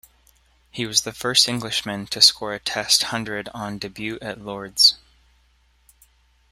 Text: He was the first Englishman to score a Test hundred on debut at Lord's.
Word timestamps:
He 0.71 0.87
was 0.87 1.01
the 1.03 1.13
first 1.13 1.47
Englishman 1.47 2.07
to 2.07 2.23
score 2.23 2.55
a 2.55 2.59
Test 2.59 3.03
hundred 3.13 3.49
on 3.53 3.77
debut 3.77 4.17
at 4.19 4.41
Lord's. 4.41 4.95